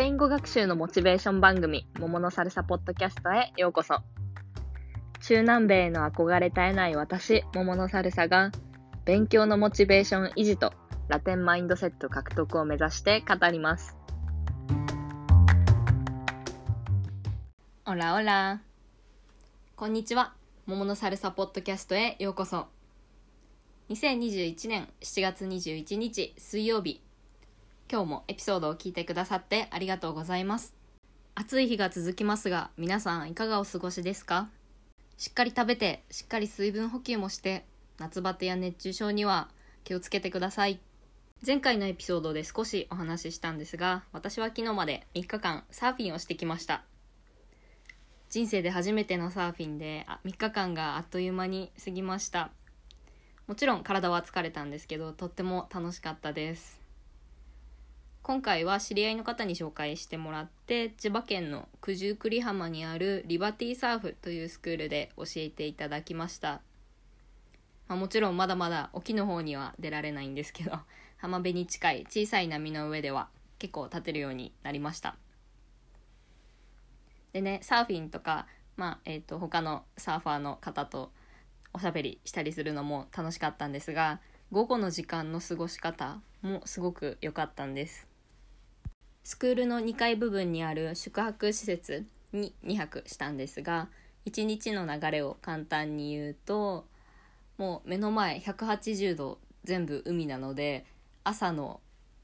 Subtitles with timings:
[0.00, 3.96] ペイン語学習のモチベーション番組、桃のサルサポッドキャストへようこそ。
[5.20, 8.50] 中南米への憧れ絶えない私、桃のサルサが、
[9.04, 10.72] 勉強のモチベーション維持と
[11.08, 13.94] ラテンマインドセット獲得を目指して語ります。
[17.84, 18.62] Hola hola。
[19.76, 20.32] こんにちは。
[20.64, 22.68] 桃のサルサポッドキャストへようこそ。
[23.90, 27.02] 2021年7月21日水曜日
[27.92, 30.76] 今日もエピソードを聞いてくださってありがとうございます。
[31.34, 34.48] 暑い日が続きますが皆さんいかがお過ごしですか？
[35.16, 37.64] しっかり食べてしっかり水分補給もして
[37.98, 39.48] 夏バテや熱中症には
[39.82, 40.78] 気をつけてください。
[41.44, 46.84] 前回のエピソードで少しお話ししたんですが私は昨日まで3日間サーフィンをしてきました。
[48.28, 52.50] 人生で初めてのサーフィンで3日間があっという間に過ぎました。
[53.48, 56.79] もちろん体は疲れたんですけどとっても楽しかったです。
[58.30, 66.60] 今回は知り合いの方に紹介してもらって千葉県の九十九里浜にあるリバティサーフというスクールで教えていただきました、
[67.88, 70.78] まあ、もちろんまだまだ沖の方には出られないんですけど
[71.18, 75.16] 浜辺に近い小さい波の上では結構立てるようになりました。
[77.32, 81.10] でねサーフィンとか、まあえーと、と他のサーファーの方と
[81.72, 84.20] おしゃべりしたりするのも楽しかったんですが
[84.52, 88.09] 午後の時間の過ごし方もすごく良かったんです。
[89.22, 93.88] スクールの2階部分にある宿泊施設に2泊したんですが
[94.26, 96.86] 1日の流れを簡単に言うと
[97.58, 100.86] もう目の前180度全部海なので
[101.24, 101.80] 朝の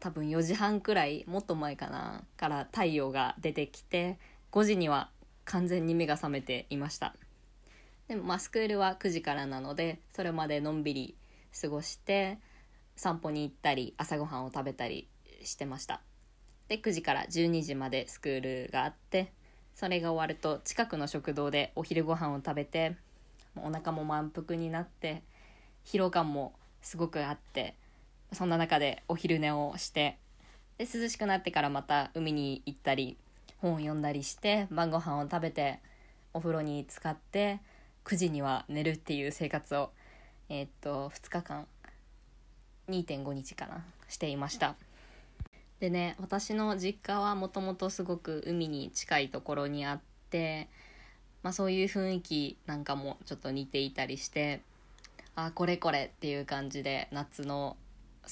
[0.00, 4.18] 多分4時半くらいもっと前かなから太陽が出てきて
[4.50, 5.10] 5時には
[5.44, 7.14] 完全に目が覚めていました。
[8.08, 11.16] でもまあスクールは9時からなのでそれまでのんびり
[11.60, 12.38] 過ごして
[12.96, 15.08] 散歩に行ったり朝ごはんを食べたり
[15.44, 16.00] してました。
[16.70, 19.32] で9時から12時までスクールがあって
[19.74, 22.94] それが終わると近くの食堂でお昼ご飯を食べて
[23.56, 25.24] お腹も満腹になって
[25.84, 27.74] 疲労感もすごくあって
[28.32, 30.16] そんな中でお昼寝をして
[30.78, 33.16] で涼しくなってからまた海に行ったり
[33.58, 35.80] 本を読んだりして晩ご飯を食べて
[36.32, 37.58] お風呂に浸かって
[38.04, 39.90] 9時には寝るっていう生活を
[40.48, 41.66] えー、っと2日間
[42.88, 44.76] 2.5日かなしていました。
[45.80, 50.68] でね私の実家はもともとすごく海に近いところにあって、
[51.42, 54.60] まあ、そういう雰囲気なんかもちょっと似ていたりして
[55.34, 57.76] あこれこれっていう感じで夏の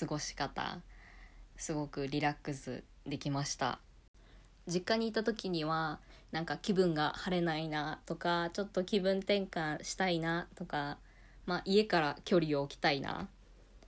[0.00, 0.78] 過ごし方
[1.56, 3.78] すごくリラックスできました。
[4.68, 5.98] 実家にいた時には
[6.30, 10.98] なんか気分が晴れないなとかちょっと気分転換したいなとか、
[11.46, 13.26] まあ、家から距離を置きたいな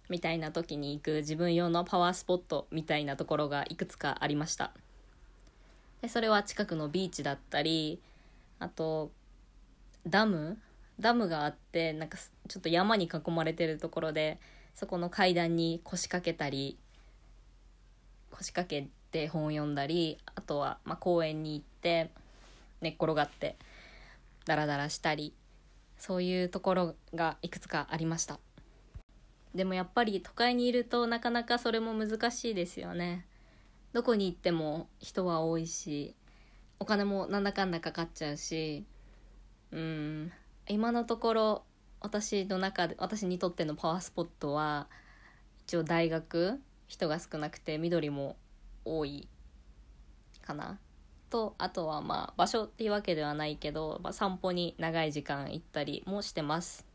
[0.08, 4.72] みたいな時に行く自分用のパワースポットみたいなところがいくつかありました。
[6.02, 7.98] でそれは近くのビーチだったり
[8.58, 9.10] あと
[10.06, 10.58] ダム？
[11.00, 14.38] ダムがあってなんかちょっと山に囲まれてるところで
[14.74, 16.76] そこの階段に腰掛けたり
[18.30, 22.10] 腰掛けて本を読んだりあとはま公園に行って
[22.80, 23.56] 寝っ転がって
[24.44, 25.32] ダラダラしたり
[25.98, 28.38] そういうところがいくつかありました。
[29.54, 33.26] でもやっぱり都会にいるとなかなかそれも難しいですよね。
[33.92, 36.16] どこに行っても人は多いし
[36.80, 38.84] お金もなんだかんだかかっちゃうし
[39.70, 40.32] うん
[40.68, 41.64] 今のところ
[42.00, 44.88] 私の中で私にとってのパワースポットは
[45.66, 48.36] 一応大学人が少なくて緑も
[48.84, 49.28] 多い
[50.42, 50.78] かな。
[51.30, 56.86] とあとはまあ場所っていうわけではないけど、まあ、散歩に長い時間行ったりもしてます。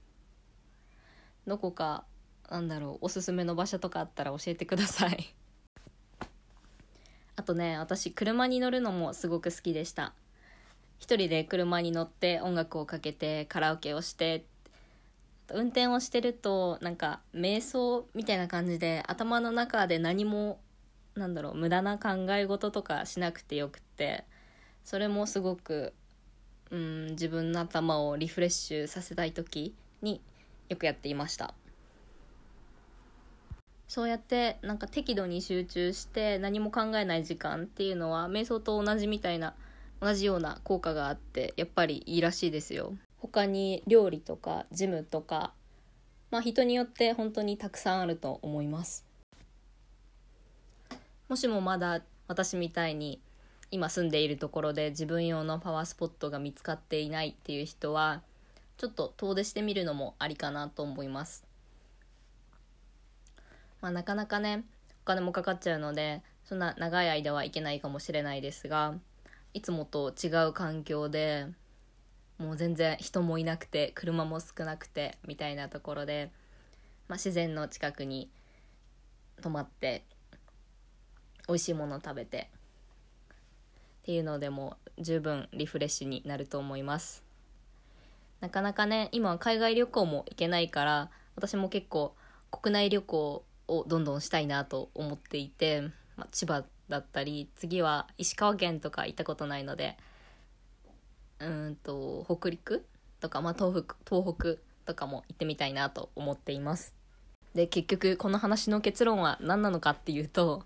[1.47, 2.05] どこか
[2.49, 5.33] なんだろうおすすめの場所とかあったら教えてください。
[7.35, 10.13] あとね私車に乗るのもすごく好きでした。
[10.99, 14.45] 一人で車に乗って音楽をかけてカラオケをして
[15.51, 20.59] 運転をしてるとなんか瞑想みたいな感じで頭の中で何も
[21.15, 24.25] なんだろう無駄な考え事とかしなくてよくって
[24.83, 25.93] それもすごく
[26.71, 30.21] うん自分の頭をリフレッシュさせたい時に
[30.69, 31.53] よくやっていました。
[33.89, 39.55] そうやってなんか適度に集中して何も考えない時間っていうのは瞑想と同じみたいな
[39.99, 42.93] 同じような効果があってやっぱりいいらしいですよ。
[43.17, 45.53] 他に料理とかジムとか
[46.29, 49.07] まあ人によって本当にたくさんあると思います。
[51.27, 53.19] もしもまだ私みたいに
[53.71, 58.21] 今住んでいるところで自分用のパワースポットが見つかっていないっていう人は
[58.77, 61.48] ちょっと遠出してみるのもありかなと思います。
[63.81, 64.65] まあ、なかなかね
[65.03, 68.95] お金もかかっちゃうのでそんな長い間は行けないかもしれないですが
[69.53, 71.47] いつもと違う環境で
[72.37, 76.31] もう全然人もいなくて車も少なくてみたいなところで、
[77.07, 78.29] まあ、自然の近くに
[79.41, 80.03] 泊まって
[81.47, 82.49] 美味しいもの食べて
[84.01, 87.23] っていうのでも十分リフレッシュになると思います。
[88.39, 92.15] なかなかね今は海外旅行も行けないから私も結構
[92.51, 95.81] 国内旅行をどんどんしたいなと思っていて、
[96.17, 99.97] まあ、千葉だったり次は石川県とか行ったことないので
[101.39, 102.85] うんと北陸
[103.19, 106.93] とか、まあ、東北東北とかも行ってみたいなと思っています。
[107.53, 110.63] で結局この話の結論は何なのかっていうと、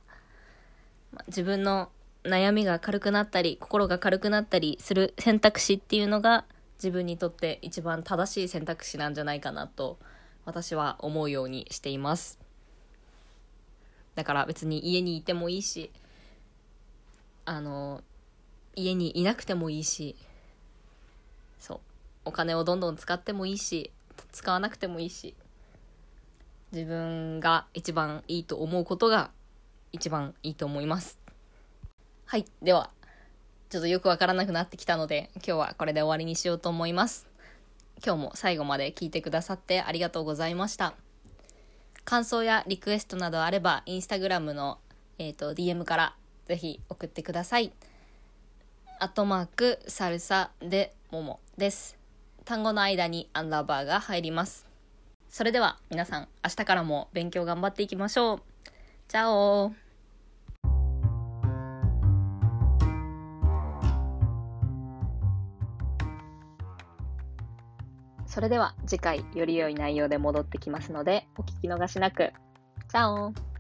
[1.12, 1.90] まあ、自分の
[2.24, 6.46] 悩みが軽くなったり心が軽くなったりする選択肢っていうのが
[6.76, 9.98] 自分にとって一番正しい選択肢なんじゃないかなと
[10.46, 12.43] 私は思うようにしています。
[14.16, 15.92] だから別に家にいてもいいし
[17.46, 18.02] あの
[18.76, 20.16] 家にいなくてもいいし
[21.60, 21.80] そう。
[22.26, 23.92] お金をどんどん使ってもいいし
[24.32, 25.36] 使わなくてもいいし
[26.72, 29.32] 自分が一番いいと思うことが
[29.92, 31.20] 一番いいと思います。
[32.26, 32.46] はい。
[32.62, 32.90] では
[33.70, 37.28] ちょっとよくわからなくなってきたので今日はこれで終わりにしようと思います。
[38.04, 41.03] 今日も最後まで聞いてくださってありがとうございました。
[42.06, 44.80] 感想やリクエストなどあればインスタグラムの、
[45.18, 46.16] えーと、DM から
[46.46, 47.72] ぜひ送ってください。
[49.00, 51.98] アットマークサルサでももです。
[52.46, 54.66] 単語の間にアンダーバーが入ります。
[55.30, 58.42] それでは皆さん明日からも勉強頑張っていきましょう。
[59.08, 59.74] チャオ
[68.34, 72.34] それでは次回より良い内容で戻ってきますのでお聞き逃しなく。
[72.90, 73.53] チャオ